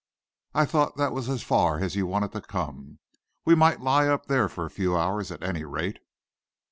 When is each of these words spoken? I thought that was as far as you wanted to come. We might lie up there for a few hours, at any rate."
I 0.55 0.65
thought 0.65 0.97
that 0.97 1.11
was 1.11 1.29
as 1.29 1.43
far 1.43 1.79
as 1.79 1.95
you 1.95 2.07
wanted 2.07 2.31
to 2.31 2.41
come. 2.41 2.97
We 3.45 3.53
might 3.53 3.81
lie 3.81 4.07
up 4.07 4.25
there 4.25 4.49
for 4.49 4.65
a 4.65 4.71
few 4.71 4.97
hours, 4.97 5.29
at 5.29 5.43
any 5.43 5.63
rate." 5.63 5.99